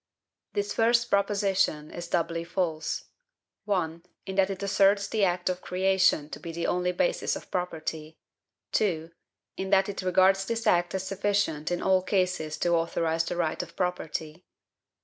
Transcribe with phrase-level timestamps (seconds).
[0.53, 3.05] This first proposition is doubly false.
[3.65, 4.01] 1.
[4.25, 8.17] In that it asserts the act of CREATION to be the only basis of property.
[8.71, 9.11] 2.
[9.57, 13.61] In that it regards this act as sufficient in all cases to authorize the right
[13.61, 14.43] of property.